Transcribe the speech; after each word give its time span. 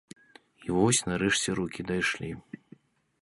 І 0.67 0.73
вось 0.77 1.01
нарэшце 1.09 1.49
рукі 1.59 1.81
дайшлі. 1.91 2.31